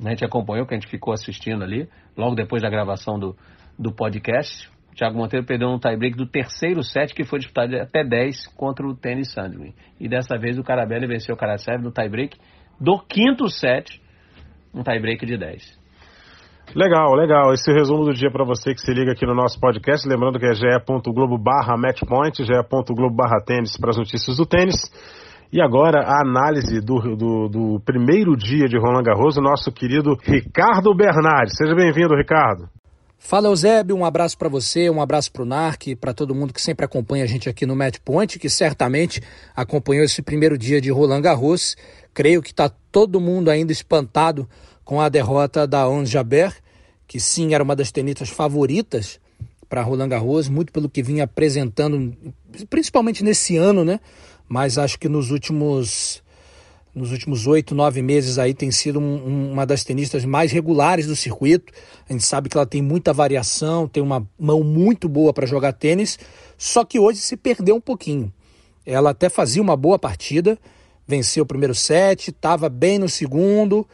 A 0.03 0.09
gente 0.09 0.23
acompanhou, 0.23 0.65
que 0.65 0.75
a 0.75 0.79
gente 0.79 0.89
ficou 0.89 1.13
assistindo 1.13 1.63
ali, 1.63 1.89
logo 2.15 2.35
depois 2.35 2.61
da 2.61 2.69
gravação 2.69 3.19
do, 3.19 3.35
do 3.77 3.91
podcast. 3.91 4.69
Thiago 4.97 5.15
Monteiro 5.15 5.45
perdeu 5.45 5.69
um 5.69 5.77
tie-break 5.77 6.17
do 6.17 6.25
terceiro 6.25 6.83
set, 6.83 7.13
que 7.13 7.23
foi 7.23 7.37
disputado 7.37 7.75
até 7.75 8.03
10 8.03 8.47
contra 8.55 8.85
o 8.85 8.95
Tennis 8.95 9.31
Sandwich. 9.31 9.75
E 9.99 10.09
dessa 10.09 10.37
vez 10.37 10.57
o 10.57 10.63
Carabelli 10.63 11.05
venceu 11.05 11.35
o 11.35 11.37
Karasev 11.37 11.83
no 11.83 11.91
tie-break 11.91 12.35
do 12.81 12.99
quinto 12.99 13.47
set, 13.47 14.01
um 14.73 14.81
tie-break 14.81 15.23
de 15.23 15.37
10. 15.37 15.77
Legal, 16.75 17.13
legal. 17.15 17.53
Esse 17.53 17.71
resumo 17.71 18.05
do 18.05 18.13
dia 18.13 18.31
para 18.31 18.43
você 18.43 18.73
que 18.73 18.81
se 18.81 18.91
liga 18.91 19.11
aqui 19.11 19.25
no 19.25 19.35
nosso 19.35 19.59
podcast. 19.59 20.07
Lembrando 20.09 20.39
que 20.39 20.45
é 20.47 20.53
ge.globo 20.53 21.37
barra 21.37 21.77
matchpoint, 21.77 22.43
ge.globo 22.43 23.15
barra 23.15 23.39
tênis 23.45 23.77
para 23.77 23.91
as 23.91 23.97
notícias 23.97 24.35
do 24.35 24.45
tênis. 24.47 24.75
E 25.53 25.61
agora 25.61 26.01
a 26.01 26.21
análise 26.27 26.81
do, 26.81 27.15
do, 27.15 27.47
do, 27.47 27.81
primeiro 27.85 28.35
dia 28.35 28.67
de 28.67 28.77
Roland 28.77 29.03
Garros, 29.03 29.37
o 29.37 29.41
nosso 29.41 29.71
querido 29.71 30.17
Ricardo 30.21 30.93
Bernardi. 30.93 31.55
Seja 31.55 31.73
bem-vindo, 31.73 32.15
Ricardo. 32.15 32.76
Fala 33.19 33.49
Eusébio, 33.49 33.95
um 33.95 34.05
abraço 34.05 34.37
para 34.37 34.47
você, 34.47 34.89
um 34.89 35.01
abraço 35.01 35.31
para 35.31 35.41
o 35.41 35.45
NARC, 35.45 35.95
para 35.99 36.13
todo 36.13 36.35
mundo 36.35 36.53
que 36.53 36.61
sempre 36.61 36.85
acompanha 36.85 37.23
a 37.23 37.27
gente 37.27 37.49
aqui 37.49 37.65
no 37.65 37.75
Match 37.75 37.97
Point, 38.05 38.37
que 38.39 38.49
certamente 38.49 39.21
acompanhou 39.55 40.05
esse 40.05 40.21
primeiro 40.21 40.57
dia 40.57 40.79
de 40.79 40.91
Roland 40.91 41.21
Garros. 41.21 41.75
Creio 42.13 42.41
que 42.41 42.51
está 42.51 42.69
todo 42.69 43.19
mundo 43.19 43.49
ainda 43.49 43.71
espantado 43.71 44.47
com 44.85 45.01
a 45.01 45.09
derrota 45.09 45.67
da 45.67 45.89
Ons 45.89 46.09
Jabeur, 46.09 46.53
que 47.07 47.19
sim 47.19 47.53
era 47.53 47.63
uma 47.63 47.75
das 47.75 47.91
tenistas 47.91 48.29
favoritas 48.29 49.19
para 49.67 49.81
Roland 49.81 50.09
Garros, 50.09 50.47
muito 50.47 50.71
pelo 50.71 50.87
que 50.87 51.03
vinha 51.03 51.25
apresentando, 51.25 52.15
principalmente 52.69 53.23
nesse 53.23 53.57
ano, 53.57 53.83
né? 53.83 53.99
Mas 54.47 54.77
acho 54.77 54.97
que 54.97 55.09
nos 55.09 55.31
últimos 55.31 56.23
nos 56.97 57.11
últimos 57.11 57.45
oito, 57.45 57.75
nove 57.75 58.01
meses 58.01 58.39
aí 58.39 58.53
tem 58.53 58.71
sido 58.71 58.99
um, 58.99 59.51
uma 59.51 59.65
das 59.65 59.83
tenistas 59.83 60.25
mais 60.25 60.51
regulares 60.51 61.05
do 61.05 61.15
circuito. 61.15 61.71
A 62.09 62.11
gente 62.11 62.25
sabe 62.25 62.49
que 62.49 62.57
ela 62.57 62.65
tem 62.65 62.81
muita 62.81 63.13
variação, 63.13 63.87
tem 63.87 64.01
uma 64.01 64.27
mão 64.37 64.63
muito 64.63 65.07
boa 65.07 65.31
para 65.31 65.45
jogar 65.45 65.73
tênis, 65.73 66.17
só 66.57 66.83
que 66.83 66.99
hoje 66.99 67.19
se 67.19 67.37
perdeu 67.37 67.75
um 67.75 67.81
pouquinho. 67.81 68.33
Ela 68.85 69.11
até 69.11 69.29
fazia 69.29 69.61
uma 69.61 69.77
boa 69.77 69.99
partida, 69.99 70.57
venceu 71.07 71.43
o 71.43 71.47
primeiro 71.47 71.75
set, 71.75 72.29
estava 72.29 72.67
bem 72.67 72.97
no 72.97 73.07
segundo. 73.07 73.87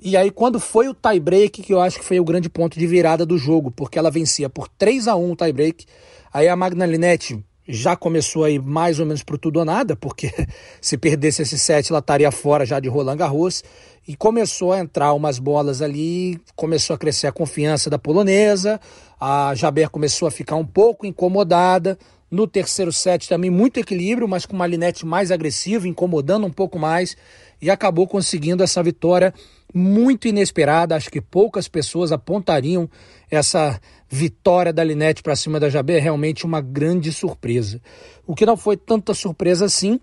E 0.00 0.16
aí, 0.16 0.30
quando 0.30 0.58
foi 0.58 0.88
o 0.88 0.94
tie-break, 0.94 1.62
que 1.62 1.72
eu 1.72 1.80
acho 1.80 1.98
que 1.98 2.04
foi 2.04 2.18
o 2.18 2.24
grande 2.24 2.48
ponto 2.48 2.78
de 2.78 2.86
virada 2.86 3.26
do 3.26 3.36
jogo, 3.36 3.70
porque 3.70 3.98
ela 3.98 4.10
vencia 4.10 4.48
por 4.48 4.68
3 4.68 5.08
a 5.08 5.16
1 5.16 5.32
o 5.32 5.36
tie-break. 5.36 5.86
Aí 6.32 6.48
a 6.48 6.56
Magna 6.56 6.86
Linette 6.86 7.42
já 7.68 7.94
começou 7.94 8.44
aí 8.44 8.58
mais 8.58 8.98
ou 8.98 9.04
menos 9.04 9.22
pro 9.22 9.36
tudo 9.36 9.58
ou 9.58 9.64
nada, 9.64 9.94
porque 9.94 10.32
se 10.80 10.96
perdesse 10.96 11.42
esse 11.42 11.58
set 11.58 11.90
ela 11.90 11.98
estaria 11.98 12.30
fora 12.32 12.64
já 12.64 12.80
de 12.80 12.88
Roland 12.88 13.16
Garros, 13.16 13.62
e 14.06 14.16
começou 14.16 14.72
a 14.72 14.78
entrar 14.78 15.12
umas 15.12 15.38
bolas 15.38 15.82
ali, 15.82 16.40
começou 16.56 16.94
a 16.94 16.98
crescer 16.98 17.26
a 17.26 17.32
confiança 17.32 17.90
da 17.90 17.98
polonesa, 17.98 18.80
a 19.20 19.54
Jaber 19.54 19.90
começou 19.90 20.26
a 20.26 20.30
ficar 20.30 20.56
um 20.56 20.64
pouco 20.64 21.04
incomodada, 21.04 21.98
no 22.30 22.46
terceiro 22.46 22.92
set 22.92 23.28
também 23.28 23.50
muito 23.50 23.78
equilíbrio, 23.80 24.28
mas 24.28 24.44
com 24.44 24.54
uma 24.54 24.66
Linette 24.66 25.06
mais 25.06 25.30
agressiva, 25.30 25.88
incomodando 25.88 26.46
um 26.46 26.50
pouco 26.50 26.78
mais, 26.78 27.16
e 27.60 27.70
acabou 27.70 28.06
conseguindo 28.06 28.62
essa 28.62 28.82
vitória 28.82 29.32
muito 29.74 30.28
inesperada, 30.28 30.96
acho 30.96 31.10
que 31.10 31.20
poucas 31.20 31.68
pessoas 31.68 32.12
apontariam 32.12 32.88
essa 33.30 33.78
vitória 34.08 34.72
da 34.72 34.82
Linette 34.82 35.22
para 35.22 35.36
cima 35.36 35.60
da 35.60 35.68
Jabé, 35.68 35.98
realmente 35.98 36.46
uma 36.46 36.60
grande 36.60 37.12
surpresa. 37.12 37.80
O 38.26 38.34
que 38.34 38.46
não 38.46 38.56
foi 38.56 38.76
tanta 38.76 39.12
surpresa 39.12 39.66
assim 39.66 40.00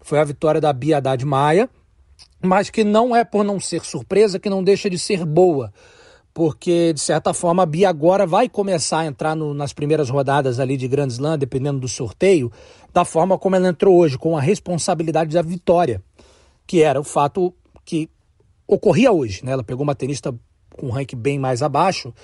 foi 0.00 0.18
a 0.18 0.24
vitória 0.24 0.60
da 0.60 0.72
Bia 0.72 0.98
Haddad 0.98 1.24
Maia, 1.24 1.68
mas 2.40 2.70
que 2.70 2.84
não 2.84 3.14
é 3.14 3.24
por 3.24 3.44
não 3.44 3.58
ser 3.58 3.84
surpresa 3.84 4.38
que 4.38 4.48
não 4.48 4.62
deixa 4.62 4.88
de 4.88 4.98
ser 4.98 5.24
boa, 5.24 5.72
porque 6.38 6.92
de 6.92 7.00
certa 7.00 7.34
forma 7.34 7.64
a 7.64 7.66
Bia 7.66 7.88
agora 7.88 8.24
vai 8.24 8.48
começar 8.48 9.00
a 9.00 9.06
entrar 9.06 9.34
no, 9.34 9.52
nas 9.52 9.72
primeiras 9.72 10.08
rodadas 10.08 10.60
ali 10.60 10.76
de 10.76 10.86
Grand 10.86 11.08
Slam, 11.08 11.36
dependendo 11.36 11.80
do 11.80 11.88
sorteio, 11.88 12.52
da 12.94 13.04
forma 13.04 13.36
como 13.36 13.56
ela 13.56 13.66
entrou 13.66 13.98
hoje, 13.98 14.16
com 14.16 14.38
a 14.38 14.40
responsabilidade 14.40 15.34
da 15.34 15.42
vitória, 15.42 16.00
que 16.64 16.80
era 16.80 17.00
o 17.00 17.02
fato 17.02 17.52
que 17.84 18.08
ocorria 18.68 19.10
hoje, 19.10 19.44
né? 19.44 19.50
Ela 19.50 19.64
pegou 19.64 19.82
uma 19.82 19.96
tenista 19.96 20.32
com 20.76 20.86
um 20.86 20.90
ranking 20.90 21.16
bem 21.16 21.40
mais 21.40 21.60
abaixo, 21.60 22.14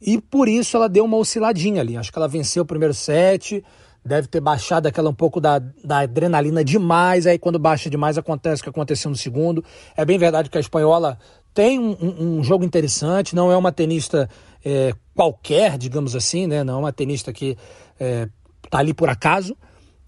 e 0.00 0.20
por 0.20 0.48
isso 0.48 0.76
ela 0.76 0.88
deu 0.88 1.04
uma 1.04 1.16
osciladinha 1.16 1.80
ali. 1.80 1.96
Acho 1.96 2.12
que 2.12 2.18
ela 2.20 2.28
venceu 2.28 2.62
o 2.62 2.66
primeiro 2.66 2.94
set, 2.94 3.64
deve 4.04 4.28
ter 4.28 4.40
baixado 4.40 4.86
aquela 4.86 5.10
um 5.10 5.14
pouco 5.14 5.40
da, 5.40 5.58
da 5.82 5.98
adrenalina 6.02 6.62
demais. 6.62 7.26
Aí 7.26 7.36
quando 7.36 7.58
baixa 7.58 7.90
demais 7.90 8.16
acontece 8.16 8.60
o 8.60 8.62
que 8.62 8.70
aconteceu 8.70 9.10
no 9.10 9.16
segundo. 9.16 9.64
É 9.96 10.04
bem 10.04 10.18
verdade 10.18 10.48
que 10.48 10.56
a 10.56 10.60
espanhola 10.60 11.18
tem 11.56 11.78
um, 11.78 12.38
um, 12.38 12.44
jogo 12.44 12.66
interessante, 12.66 13.34
não 13.34 13.50
é 13.50 13.56
uma 13.56 13.72
tenista 13.72 14.28
é, 14.62 14.92
qualquer, 15.14 15.78
digamos 15.78 16.14
assim, 16.14 16.46
né? 16.46 16.62
Não 16.62 16.74
é 16.74 16.76
uma 16.76 16.92
tenista 16.92 17.32
que 17.32 17.56
é, 17.98 18.28
tá 18.68 18.78
ali 18.78 18.92
por 18.92 19.08
acaso. 19.08 19.56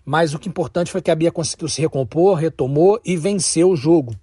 Mas 0.05 0.35
o 0.35 0.39
que 0.39 0.47
é 0.47 0.51
importante 0.51 0.93
foi 0.93 1.01
que 1.01 1.11
a 1.11 1.15
Bia 1.15 1.33
conseguiu 1.33 1.67
se 1.67 1.81
recompor, 1.81 2.35
retomou 2.35 3.01
e 3.03 3.17
venceu 3.17 3.71
o 3.71 3.77
jogo. 3.77 4.15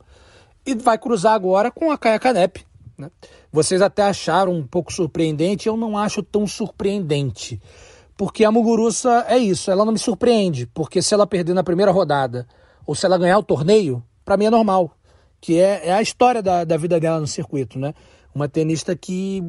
E 0.63 0.75
vai 0.75 0.99
cruzar 0.99 1.33
agora 1.33 1.71
com 1.71 1.91
a 1.91 1.97
Kaya 1.97 2.19
Kanep, 2.19 2.63
né? 2.95 3.09
Vocês 3.51 3.81
até 3.81 4.03
acharam 4.03 4.53
um 4.53 4.65
pouco 4.65 4.93
surpreendente, 4.93 5.67
eu 5.67 5.75
não 5.75 5.97
acho 5.97 6.21
tão 6.21 6.45
surpreendente. 6.45 7.59
Porque 8.15 8.45
a 8.45 8.51
Muguruça 8.51 9.25
é 9.27 9.39
isso, 9.39 9.71
ela 9.71 9.83
não 9.83 9.93
me 9.93 9.99
surpreende. 9.99 10.67
Porque 10.67 11.01
se 11.01 11.15
ela 11.15 11.25
perder 11.25 11.55
na 11.55 11.63
primeira 11.63 11.91
rodada, 11.91 12.47
ou 12.85 12.93
se 12.93 13.03
ela 13.03 13.17
ganhar 13.17 13.39
o 13.39 13.43
torneio, 13.43 14.03
para 14.23 14.37
mim 14.37 14.45
é 14.45 14.49
normal. 14.51 14.94
Que 15.45 15.59
é, 15.59 15.89
é 15.89 15.93
a 15.93 16.01
história 16.01 16.41
da, 16.41 16.63
da 16.63 16.75
vida 16.75 16.99
dela 16.99 17.19
no 17.19 17.27
circuito, 17.27 17.77
né? 17.77 17.93
Uma 18.33 18.49
tenista 18.49 18.95
que 18.95 19.43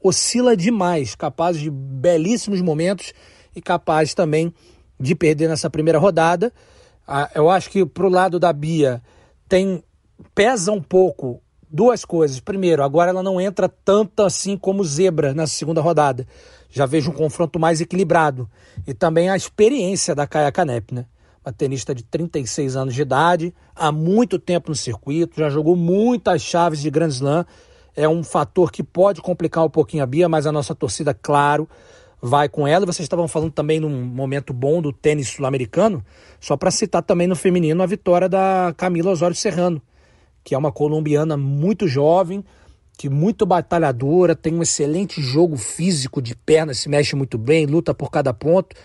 oscila 0.00 0.56
demais, 0.56 1.16
capaz 1.16 1.58
de 1.58 1.68
belíssimos 1.68 2.60
momentos 2.60 3.12
e 3.54 3.60
capaz 3.60 4.14
também 4.14 4.54
de 4.98 5.12
perder 5.12 5.48
nessa 5.48 5.68
primeira 5.68 5.98
rodada. 5.98 6.52
Eu 7.34 7.50
acho 7.50 7.68
que 7.68 7.84
pro 7.84 8.08
lado 8.08 8.38
da 8.38 8.52
Bia 8.52 9.02
tem 9.48 9.82
pesa 10.36 10.70
um 10.70 10.80
pouco 10.80 11.42
duas 11.68 12.04
coisas. 12.04 12.38
Primeiro, 12.38 12.84
agora 12.84 13.10
ela 13.10 13.20
não 13.20 13.40
entra 13.40 13.68
tanto 13.68 14.22
assim 14.22 14.56
como 14.56 14.84
zebra 14.84 15.34
nessa 15.34 15.54
segunda 15.56 15.80
rodada. 15.80 16.28
Já 16.70 16.86
vejo 16.86 17.10
um 17.10 17.14
confronto 17.14 17.58
mais 17.58 17.80
equilibrado. 17.80 18.48
E 18.86 18.94
também 18.94 19.28
a 19.28 19.36
experiência 19.36 20.14
da 20.14 20.28
Kaya 20.28 20.52
Kanep, 20.52 20.94
né? 20.94 21.06
Uma 21.42 21.54
tenista 21.54 21.94
de 21.94 22.04
36 22.04 22.76
anos 22.76 22.94
de 22.94 23.00
idade, 23.00 23.54
há 23.74 23.90
muito 23.90 24.38
tempo 24.38 24.68
no 24.68 24.74
circuito, 24.74 25.40
já 25.40 25.48
jogou 25.48 25.74
muitas 25.74 26.42
chaves 26.42 26.80
de 26.80 26.90
Grand 26.90 27.08
Slam. 27.08 27.46
É 27.96 28.06
um 28.06 28.22
fator 28.22 28.70
que 28.70 28.82
pode 28.82 29.22
complicar 29.22 29.64
um 29.64 29.70
pouquinho 29.70 30.02
a 30.02 30.06
Bia, 30.06 30.28
mas 30.28 30.46
a 30.46 30.52
nossa 30.52 30.74
torcida, 30.74 31.14
claro, 31.14 31.66
vai 32.20 32.46
com 32.46 32.68
ela. 32.68 32.84
Vocês 32.84 33.06
estavam 33.06 33.26
falando 33.26 33.52
também 33.52 33.80
num 33.80 34.04
momento 34.04 34.52
bom 34.52 34.82
do 34.82 34.92
tênis 34.92 35.28
sul-americano, 35.28 36.04
só 36.38 36.58
para 36.58 36.70
citar 36.70 37.02
também 37.02 37.26
no 37.26 37.34
feminino 37.34 37.82
a 37.82 37.86
vitória 37.86 38.28
da 38.28 38.74
Camila 38.76 39.10
Osório 39.10 39.34
Serrano, 39.34 39.80
que 40.44 40.54
é 40.54 40.58
uma 40.58 40.70
colombiana 40.70 41.38
muito 41.38 41.88
jovem, 41.88 42.44
que 42.98 43.08
muito 43.08 43.46
batalhadora, 43.46 44.36
tem 44.36 44.54
um 44.54 44.62
excelente 44.62 45.22
jogo 45.22 45.56
físico 45.56 46.20
de 46.20 46.36
perna, 46.36 46.74
se 46.74 46.86
mexe 46.86 47.16
muito 47.16 47.38
bem, 47.38 47.64
luta 47.64 47.94
por 47.94 48.10
cada 48.10 48.34
ponto 48.34 48.76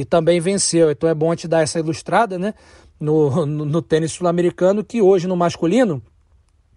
e 0.00 0.04
também 0.04 0.40
venceu. 0.40 0.90
Então 0.90 1.08
é 1.08 1.14
bom 1.14 1.34
te 1.36 1.46
dar 1.46 1.62
essa 1.62 1.78
ilustrada, 1.78 2.38
né? 2.38 2.54
No, 2.98 3.46
no, 3.46 3.64
no 3.64 3.82
tênis 3.82 4.12
sul-americano, 4.12 4.82
que 4.82 5.00
hoje 5.00 5.26
no 5.26 5.36
masculino 5.36 6.02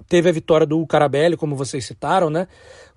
teve 0.07 0.29
a 0.29 0.31
vitória 0.31 0.67
do 0.67 0.85
Carabelli, 0.85 1.37
como 1.37 1.55
vocês 1.55 1.85
citaram, 1.85 2.29
né? 2.29 2.47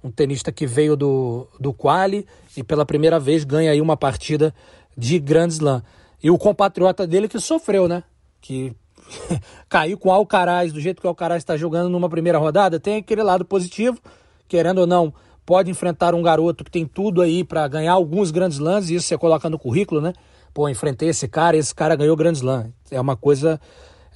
Um 0.03 0.11
tenista 0.11 0.51
que 0.51 0.67
veio 0.67 0.97
do, 0.97 1.47
do 1.59 1.73
quali 1.73 2.27
e 2.57 2.63
pela 2.63 2.85
primeira 2.85 3.19
vez 3.19 3.45
ganha 3.45 3.71
aí 3.71 3.81
uma 3.81 3.97
partida 3.97 4.55
de 4.97 5.19
Grand 5.19 5.49
Slam. 5.49 5.83
E 6.23 6.31
o 6.31 6.39
compatriota 6.39 7.07
dele 7.07 7.29
que 7.29 7.39
sofreu, 7.39 7.87
né? 7.87 8.03
Que 8.41 8.75
caiu 9.69 9.97
com 9.97 10.09
o 10.09 10.13
Alcaraz 10.13 10.73
do 10.73 10.81
jeito 10.81 11.01
que 11.01 11.07
o 11.07 11.11
Alcaraz 11.11 11.43
está 11.43 11.57
jogando 11.57 11.89
numa 11.89 12.09
primeira 12.09 12.39
rodada, 12.39 12.81
tem 12.81 12.97
aquele 12.97 13.23
lado 13.23 13.45
positivo, 13.45 14.01
querendo 14.49 14.79
ou 14.79 14.87
não, 14.87 15.15
pode 15.47 15.71
enfrentar 15.71 16.15
um 16.15 16.21
garoto 16.21 16.65
que 16.65 16.71
tem 16.71 16.85
tudo 16.85 17.23
aí 17.23 17.45
para 17.45 17.67
ganhar 17.69 17.93
alguns 17.93 18.33
grandes 18.33 18.59
lances, 18.59 18.91
isso 18.91 19.07
você 19.07 19.17
coloca 19.17 19.49
no 19.49 19.59
currículo, 19.59 20.01
né? 20.01 20.13
Pô, 20.53 20.69
enfrentei 20.69 21.11
esse 21.11 21.29
cara, 21.29 21.57
esse 21.57 21.73
cara 21.73 21.95
ganhou 21.95 22.17
grandes 22.17 22.43
lances. 22.43 22.73
É 22.91 23.01
uma 23.01 23.17
coisa 23.17 23.61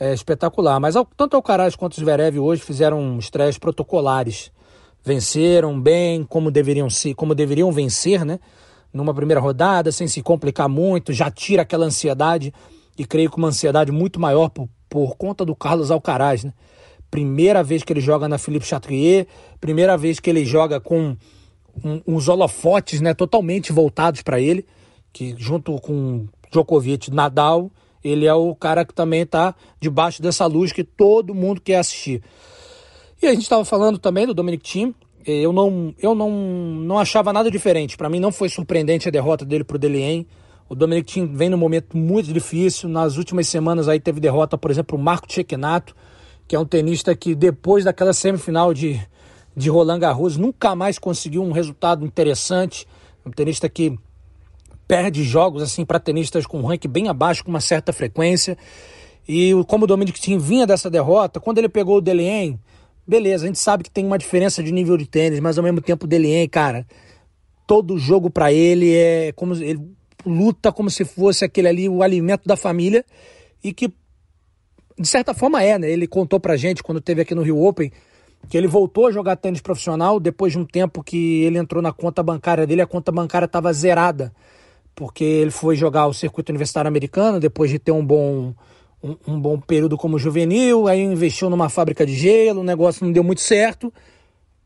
é, 0.00 0.12
espetacular. 0.12 0.80
Mas 0.80 0.96
tanto 1.16 1.34
o 1.34 1.37
Alcaraz 1.37 1.76
quanto 1.76 1.92
o 1.92 2.00
Zverev 2.00 2.38
hoje 2.38 2.62
fizeram 2.62 3.18
estreias 3.18 3.58
protocolares. 3.58 4.50
Venceram 5.04 5.80
bem, 5.80 6.25
como 6.25 6.50
deveriam 6.50 6.90
se, 6.90 7.14
como 7.14 7.34
deveriam 7.34 7.70
vencer, 7.70 8.25
né? 8.25 8.40
Numa 8.92 9.14
primeira 9.14 9.40
rodada, 9.40 9.92
sem 9.92 10.08
se 10.08 10.20
complicar 10.22 10.68
muito, 10.68 11.12
já 11.12 11.30
tira 11.30 11.62
aquela 11.62 11.87
ansiedade 11.87 12.52
e 12.99 13.04
creio 13.04 13.30
que 13.30 13.37
uma 13.37 13.49
ansiedade 13.49 13.92
muito 13.92 14.18
maior 14.18 14.49
por, 14.49 14.68
por 14.88 15.16
conta 15.16 15.44
do 15.44 15.54
Carlos 15.54 15.90
Alcaraz, 15.90 16.42
né? 16.42 16.52
Primeira 17.11 17.62
vez 17.62 17.83
que 17.83 17.93
ele 17.93 18.00
joga 18.00 18.29
na 18.29 18.38
Philippe 18.38 18.67
Chatrier, 18.67 19.26
primeira 19.61 19.97
vez 19.97 20.21
que 20.21 20.31
ele 20.31 20.45
joga 20.45 20.81
com 20.81 21.17
um, 21.85 22.00
uns 22.07 22.29
holofotes 22.29 23.00
né, 23.00 23.14
totalmente 23.14 23.73
voltados 23.73 24.23
para 24.23 24.40
ele, 24.40 24.64
que 25.12 25.35
junto 25.37 25.75
com 25.81 26.26
Djokovic, 26.50 27.11
Nadal, 27.11 27.71
ele 28.02 28.26
é 28.26 28.35
o 28.35 28.55
cara 28.55 28.85
que 28.85 28.95
também 28.95 29.23
está 29.23 29.55
debaixo 29.81 30.23
dessa 30.23 30.47
luz 30.47 30.73
que 30.73 30.85
todo 30.85 31.35
mundo 31.35 31.61
quer 31.61 31.79
assistir. 31.79 32.23
E 33.23 33.26
a 33.26 33.31
gente 33.31 33.43
estava 33.43 33.64
falando 33.64 33.99
também 33.99 34.26
do 34.26 34.33
Dominic 34.33 34.62
Thiem, 34.62 34.95
eu 35.26 35.52
não, 35.52 35.95
eu 35.99 36.14
não, 36.14 36.31
não 36.31 36.99
achava 36.99 37.33
nada 37.33 37.50
diferente. 37.50 37.97
Para 37.97 38.09
mim 38.09 38.21
não 38.21 38.33
foi 38.33 38.49
surpreendente 38.49 39.09
a 39.09 39.11
derrota 39.11 39.45
dele 39.45 39.64
para 39.64 39.76
o 39.76 39.79
Delien. 39.79 40.26
O 40.69 40.75
Dominic 40.75 41.12
Thiem 41.12 41.26
vem 41.26 41.49
num 41.49 41.59
momento 41.59 41.97
muito 41.97 42.33
difícil. 42.33 42.88
Nas 42.88 43.17
últimas 43.17 43.47
semanas 43.49 43.88
aí 43.88 44.00
teve 44.00 44.21
derrota, 44.21 44.57
por 44.57 44.71
exemplo, 44.71 44.99
o 44.99 45.02
Marco 45.02 45.31
Cecchinato, 45.31 45.95
que 46.50 46.57
é 46.57 46.59
um 46.59 46.66
tenista 46.66 47.14
que 47.14 47.33
depois 47.33 47.85
daquela 47.85 48.12
semifinal 48.12 48.75
de, 48.75 49.00
de 49.57 49.71
Roland 49.71 50.00
Garros 50.00 50.37
nunca 50.37 50.75
mais 50.75 50.99
conseguiu 50.99 51.45
um 51.45 51.52
resultado 51.52 52.04
interessante. 52.04 52.88
Um 53.25 53.30
tenista 53.30 53.69
que 53.69 53.97
perde 54.88 55.23
jogos 55.23 55.62
assim 55.62 55.85
para 55.85 56.00
tenistas 56.00 56.47
com 56.47 56.59
um 56.59 56.66
ranking 56.66 56.88
bem 56.88 57.07
abaixo 57.07 57.45
com 57.45 57.50
uma 57.50 57.61
certa 57.61 57.92
frequência. 57.92 58.59
E 59.28 59.52
como 59.69 59.85
o 59.85 59.87
Dominic 59.87 60.21
Thiem 60.21 60.38
vinha 60.38 60.66
dessa 60.66 60.90
derrota, 60.90 61.38
quando 61.38 61.59
ele 61.59 61.69
pegou 61.69 61.99
o 61.99 62.00
Delien, 62.00 62.59
beleza, 63.07 63.45
a 63.45 63.47
gente 63.47 63.61
sabe 63.61 63.85
que 63.85 63.90
tem 63.90 64.04
uma 64.04 64.19
diferença 64.19 64.61
de 64.61 64.73
nível 64.73 64.97
de 64.97 65.07
tênis, 65.07 65.38
mas 65.38 65.57
ao 65.57 65.62
mesmo 65.62 65.80
tempo 65.80 66.04
o 66.04 66.09
Delien, 66.09 66.49
cara, 66.49 66.85
todo 67.64 67.97
jogo 67.97 68.28
para 68.28 68.52
ele 68.52 68.92
é 68.92 69.30
como 69.37 69.54
ele 69.54 69.78
luta 70.26 70.73
como 70.73 70.90
se 70.90 71.04
fosse 71.04 71.45
aquele 71.45 71.69
ali 71.69 71.88
o 71.88 72.02
alimento 72.02 72.42
da 72.45 72.57
família 72.57 73.04
e 73.62 73.73
que 73.73 74.00
de 74.99 75.09
certa 75.09 75.35
forma 75.35 75.62
é, 75.62 75.78
né? 75.78 75.90
Ele 75.90 76.06
contou 76.06 76.38
pra 76.38 76.56
gente 76.56 76.82
quando 76.82 77.00
teve 77.00 77.23
aqui 77.23 77.35
no 77.35 77.42
Rio 77.42 77.62
Open 77.62 77.90
que 78.49 78.56
ele 78.56 78.66
voltou 78.66 79.06
a 79.06 79.12
jogar 79.12 79.37
tênis 79.37 79.61
profissional 79.61 80.18
depois 80.18 80.52
de 80.52 80.59
um 80.59 80.64
tempo 80.64 81.02
que 81.02 81.42
ele 81.44 81.59
entrou 81.59 81.82
na 81.82 81.92
conta 81.92 82.23
bancária 82.23 82.66
dele, 82.66 82.82
a 82.82 82.87
conta 82.87 83.12
bancária 83.12 83.47
estava 83.47 83.73
zerada, 83.73 84.32
porque 84.94 85.25
ele 85.25 85.50
foi 85.50 85.76
jogar 85.76 86.06
o 86.06 86.14
circuito 86.14 86.50
universitário 86.50 86.88
americano 86.88 87.38
depois 87.38 87.70
de 87.70 87.78
ter 87.78 87.92
um 87.92 88.04
bom 88.04 88.54
um, 89.02 89.16
um, 89.26 89.40
bom 89.40 89.59
período 89.59 89.97
como 89.97 90.18
juvenil, 90.18 90.87
aí 90.87 91.00
investiu 91.00 91.49
numa 91.49 91.68
fábrica 91.68 92.04
de 92.04 92.14
gelo, 92.14 92.61
o 92.61 92.64
negócio 92.64 93.04
não 93.04 93.12
deu 93.12 93.25
muito 93.25 93.40
certo. 93.40 93.92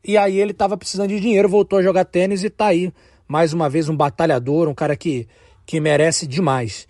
E 0.03 0.17
aí 0.17 0.39
ele 0.39 0.51
estava 0.51 0.77
precisando 0.77 1.09
de 1.09 1.19
dinheiro, 1.19 1.47
voltou 1.47 1.79
a 1.79 1.81
jogar 1.81 2.05
tênis 2.05 2.43
e 2.43 2.47
está 2.47 2.67
aí, 2.67 2.91
mais 3.27 3.53
uma 3.53 3.69
vez, 3.69 3.87
um 3.87 3.95
batalhador, 3.95 4.67
um 4.67 4.73
cara 4.73 4.95
que, 4.95 5.27
que 5.65 5.79
merece 5.79 6.27
demais. 6.27 6.87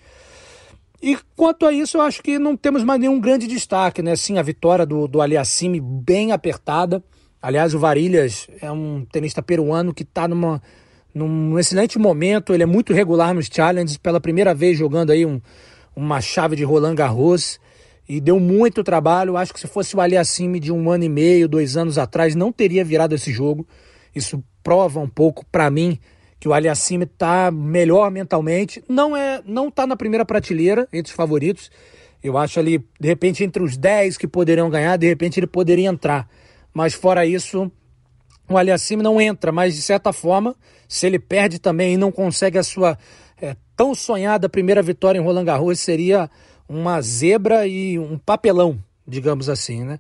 E 1.06 1.16
quanto 1.36 1.68
a 1.68 1.72
isso, 1.72 1.98
eu 1.98 2.02
acho 2.02 2.24
que 2.24 2.40
não 2.40 2.58
temos 2.58 2.84
mais 2.84 3.00
nenhum 3.00 3.20
grande 3.20 3.46
destaque, 3.46 4.02
né? 4.02 4.16
Sim, 4.16 4.40
a 4.40 4.42
vitória 4.42 4.88
do, 4.88 5.08
do 5.08 5.22
Aliassime 5.22 5.80
bem 5.80 6.32
apertada. 6.32 7.04
Aliás, 7.40 7.76
o 7.76 7.80
Varilhas 7.80 8.48
é 8.60 8.72
um 8.72 9.06
tenista 9.12 9.40
peruano 9.44 9.94
que 9.94 10.02
está 10.02 10.28
numa, 10.28 10.60
num 11.14 11.60
excelente 11.60 12.00
momento. 12.00 12.56
Ele 12.56 12.64
é 12.64 12.66
muito 12.66 12.92
regular 12.92 13.36
nos 13.36 13.46
challenges, 13.46 13.98
pela 13.98 14.20
primeira 14.20 14.52
vez 14.52 14.80
jogando 14.80 15.12
aí 15.12 15.28
um, 15.28 15.40
uma 15.96 16.20
chave 16.22 16.56
de 16.56 16.64
Roland 16.64 16.96
Garros 16.96 17.60
e 18.10 18.20
deu 18.20 18.40
muito 18.40 18.84
trabalho. 18.84 19.38
Acho 19.38 19.54
que 19.54 19.60
se 19.60 19.68
fosse 19.68 19.96
o 19.96 20.02
Aliassime 20.02 20.60
de 20.60 20.72
um 20.72 20.90
ano 20.90 21.04
e 21.04 21.10
meio, 21.10 21.48
dois 21.48 21.78
anos 21.78 22.00
atrás, 22.00 22.34
não 22.34 22.52
teria 22.52 22.84
virado 22.84 23.14
esse 23.14 23.32
jogo. 23.32 23.68
Isso 24.16 24.44
prova 24.64 25.00
um 25.00 25.08
pouco 25.08 25.46
para 25.52 25.70
mim 25.70 26.00
que 26.39 26.48
o 26.48 26.54
Aliassime 26.54 27.06
está 27.06 27.50
melhor 27.51 28.12
mentalmente. 28.12 28.84
Não 28.88 29.15
é, 29.15 29.42
não 29.46 29.72
tá 29.72 29.88
na 29.88 29.96
primeira 29.96 30.25
prateleira 30.25 30.88
entre 30.92 31.12
os 31.12 31.15
favoritos. 31.15 31.72
Eu 32.24 32.38
acho 32.38 32.60
ali, 32.60 32.84
de 33.00 33.08
repente, 33.08 33.44
entre 33.44 33.62
os 33.62 33.77
10 33.77 34.18
que 34.18 34.27
poderiam 34.27 34.70
ganhar, 34.70 34.98
de 34.98 35.08
repente 35.08 35.39
ele 35.39 35.48
poderia 35.48 35.88
entrar. 35.88 36.27
Mas 36.74 36.94
fora 36.94 37.25
isso, 37.25 37.72
o 38.50 38.58
Aliassime 38.58 39.01
não 39.01 39.20
entra, 39.22 39.51
mas 39.51 39.75
de 39.75 39.82
certa 39.82 40.12
forma, 40.12 40.56
se 40.88 41.06
ele 41.06 41.20
perde 41.20 41.60
também 41.60 41.94
e 41.94 41.98
não 41.98 42.12
consegue 42.12 42.58
a 42.58 42.63
sua 42.63 42.98
é, 43.42 43.56
tão 43.75 43.94
sonhada 43.94 44.50
primeira 44.50 44.82
vitória 44.82 45.20
em 45.20 45.22
Roland 45.22 45.46
Garros, 45.46 45.80
seria 45.80 46.30
uma 46.68 47.01
zebra 47.01 47.68
e 47.68 47.98
um 48.00 48.18
papelão, 48.18 48.77
digamos 49.08 49.50
assim, 49.50 49.84
né? 49.84 50.00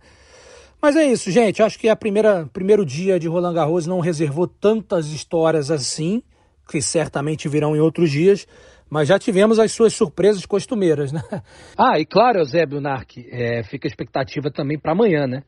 Mas 0.85 0.95
é 0.95 1.03
isso, 1.03 1.31
gente. 1.31 1.63
Acho 1.63 1.79
que 1.79 1.89
a 1.89 1.95
primeira 1.95 2.45
primeiro 2.53 2.85
dia 2.85 3.19
de 3.19 3.27
Roland 3.27 3.55
Garros 3.55 3.87
não 3.87 3.99
reservou 3.99 4.47
tantas 4.47 5.07
histórias 5.07 5.71
assim 5.71 6.21
que 6.69 6.79
certamente 6.79 7.49
virão 7.49 7.75
em 7.75 7.79
outros 7.79 8.11
dias, 8.11 8.47
mas 8.87 9.07
já 9.07 9.17
tivemos 9.17 9.57
as 9.57 9.71
suas 9.71 9.95
surpresas 9.95 10.45
costumeiras, 10.45 11.11
né? 11.11 11.23
Ah, 11.75 11.99
e 11.99 12.05
claro, 12.05 12.37
Eusébio 12.37 12.79
Nark, 12.79 13.17
é, 13.31 13.63
fica 13.63 13.87
a 13.87 13.89
expectativa 13.89 14.51
também 14.51 14.77
para 14.77 14.91
amanhã, 14.91 15.25
né? 15.25 15.41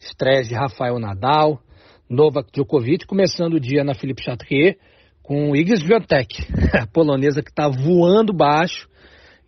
Estreia 0.00 0.42
de 0.42 0.54
Rafael 0.54 0.98
Nadal, 0.98 1.60
Novak 2.08 2.50
Djokovic, 2.50 3.06
começando 3.06 3.56
o 3.56 3.60
dia 3.60 3.84
na 3.84 3.94
Philippe 3.94 4.24
Chatrier 4.24 4.78
com 5.22 5.54
Iga 5.54 5.76
Swiatek, 5.76 6.46
a 6.72 6.86
polonesa 6.86 7.42
que 7.42 7.50
está 7.50 7.68
voando 7.68 8.32
baixo 8.32 8.87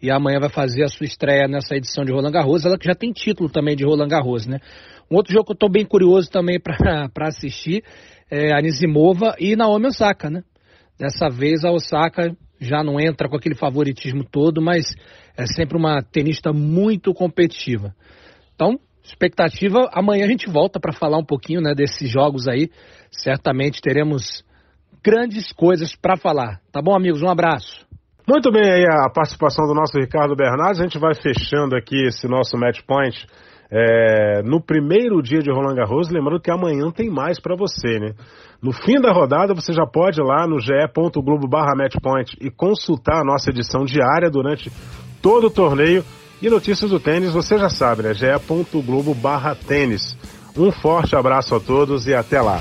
e 0.03 0.11
amanhã 0.11 0.39
vai 0.41 0.49
fazer 0.49 0.83
a 0.85 0.89
sua 0.89 1.05
estreia 1.05 1.47
nessa 1.47 1.77
edição 1.77 2.05
de 2.05 2.13
Roland 2.13 2.33
Garros, 2.33 2.65
ela 2.65 2.79
que 2.79 2.87
já 2.87 2.95
tem 2.95 3.13
título 3.13 3.51
também 3.51 3.77
de 3.77 3.85
Roland 3.85 4.09
Garros, 4.09 4.47
né? 4.47 4.59
Um 5.11 5.17
outro 5.17 5.33
jogo 5.33 5.47
que 5.47 5.53
eu 5.53 5.55
estou 5.55 5.71
bem 5.71 5.85
curioso 5.85 6.31
também 6.31 6.59
para 6.61 7.11
assistir 7.29 7.85
é 8.31 8.53
a 8.53 8.61
Nizimova 8.63 9.35
e 9.39 9.57
Naomi 9.57 9.87
Osaka, 9.87 10.31
né? 10.31 10.43
Dessa 10.99 11.29
vez 11.29 11.65
a 11.65 11.71
Osaka 11.71 12.37
já 12.61 12.85
não 12.85 13.01
entra 13.01 13.29
com 13.29 13.37
aquele 13.37 13.55
favoritismo 13.55 14.25
todo, 14.25 14.61
mas 14.61 14.85
é 15.37 15.47
sempre 15.47 15.77
uma 15.77 16.03
tenista 16.03 16.53
muito 16.53 17.13
competitiva. 17.15 17.95
Então, 18.55 18.79
expectativa, 19.03 19.91
amanhã 19.93 20.27
a 20.27 20.29
gente 20.29 20.49
volta 20.49 20.79
para 20.79 20.93
falar 20.93 21.19
um 21.19 21.25
pouquinho 21.25 21.61
né, 21.61 21.75
desses 21.75 22.09
jogos 22.09 22.47
aí. 22.47 22.71
Certamente 23.11 23.81
teremos 23.81 24.45
grandes 25.03 25.51
coisas 25.53 25.97
para 25.97 26.17
falar. 26.17 26.61
Tá 26.71 26.83
bom, 26.83 26.95
amigos? 26.95 27.23
Um 27.23 27.31
abraço. 27.31 27.87
Muito 28.31 28.53
bem 28.53 28.63
aí 28.71 28.85
a 28.85 29.11
participação 29.11 29.67
do 29.67 29.75
nosso 29.75 29.99
Ricardo 29.99 30.37
Bernardes. 30.37 30.79
A 30.79 30.85
gente 30.85 31.01
vai 31.01 31.17
fechando 31.17 31.75
aqui 31.75 31.97
esse 32.07 32.29
nosso 32.29 32.57
match 32.57 32.79
point 32.87 33.27
é, 33.69 34.41
no 34.45 34.63
primeiro 34.63 35.21
dia 35.21 35.41
de 35.41 35.51
Roland 35.51 35.75
Garros, 35.75 36.09
lembrando 36.11 36.41
que 36.41 36.49
amanhã 36.49 36.93
tem 36.93 37.11
mais 37.11 37.41
para 37.41 37.57
você, 37.57 37.99
né? 37.99 38.13
No 38.63 38.71
fim 38.71 39.01
da 39.01 39.11
rodada, 39.11 39.53
você 39.53 39.73
já 39.73 39.85
pode 39.85 40.21
ir 40.21 40.25
lá 40.25 40.47
no 40.47 40.61
ge.globo 40.61 41.49
barra 41.49 41.75
matchpoint 41.75 42.37
e 42.41 42.53
consultar 42.53 43.21
a 43.21 43.25
nossa 43.25 43.51
edição 43.51 43.85
diária 43.85 44.31
durante 44.31 44.71
todo 45.21 45.49
o 45.49 45.51
torneio. 45.51 46.05
E 46.41 46.49
notícias 46.49 46.89
do 46.89 47.01
tênis, 47.01 47.33
você 47.33 47.59
já 47.59 47.69
sabe, 47.69 48.05
né? 48.05 48.15
ge.globo 48.15 49.13
barra 49.13 49.57
tênis. 49.57 50.17
Um 50.57 50.71
forte 50.71 51.17
abraço 51.17 51.53
a 51.57 51.59
todos 51.59 52.07
e 52.07 52.15
até 52.15 52.41
lá. 52.41 52.61